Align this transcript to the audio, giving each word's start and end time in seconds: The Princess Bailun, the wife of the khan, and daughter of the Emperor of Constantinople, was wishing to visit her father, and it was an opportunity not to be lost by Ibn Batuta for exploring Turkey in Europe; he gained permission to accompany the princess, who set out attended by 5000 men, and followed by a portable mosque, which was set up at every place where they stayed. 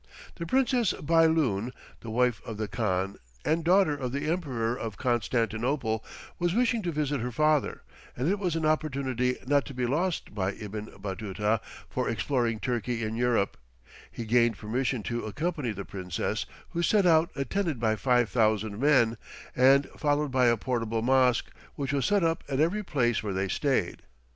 The 0.37 0.47
Princess 0.47 0.93
Bailun, 0.93 1.71
the 1.99 2.09
wife 2.09 2.41
of 2.43 2.57
the 2.57 2.67
khan, 2.67 3.19
and 3.45 3.63
daughter 3.63 3.95
of 3.95 4.11
the 4.11 4.27
Emperor 4.31 4.75
of 4.75 4.97
Constantinople, 4.97 6.03
was 6.39 6.55
wishing 6.55 6.81
to 6.81 6.91
visit 6.91 7.21
her 7.21 7.31
father, 7.31 7.83
and 8.17 8.27
it 8.27 8.39
was 8.39 8.55
an 8.55 8.65
opportunity 8.65 9.37
not 9.45 9.63
to 9.65 9.75
be 9.75 9.85
lost 9.85 10.33
by 10.33 10.53
Ibn 10.53 10.89
Batuta 10.99 11.61
for 11.87 12.09
exploring 12.09 12.59
Turkey 12.59 13.03
in 13.03 13.15
Europe; 13.15 13.57
he 14.11 14.25
gained 14.25 14.57
permission 14.57 15.03
to 15.03 15.23
accompany 15.25 15.69
the 15.71 15.85
princess, 15.85 16.47
who 16.69 16.81
set 16.81 17.05
out 17.05 17.29
attended 17.35 17.79
by 17.79 17.95
5000 17.95 18.79
men, 18.79 19.17
and 19.55 19.85
followed 19.97 20.31
by 20.31 20.47
a 20.47 20.57
portable 20.57 21.03
mosque, 21.03 21.51
which 21.75 21.93
was 21.93 22.07
set 22.07 22.23
up 22.23 22.43
at 22.49 22.59
every 22.59 22.81
place 22.81 23.21
where 23.21 23.33
they 23.33 23.47
stayed. 23.47 24.01